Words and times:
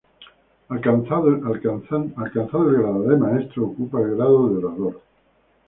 Alcanzado 0.69 1.27
el 1.27 1.59
grado 1.61 3.01
de 3.03 3.17
Maestro, 3.17 3.65
ocupó 3.65 3.99
el 3.99 4.15
grado 4.15 4.47
de 4.49 4.65
Orador. 4.65 4.99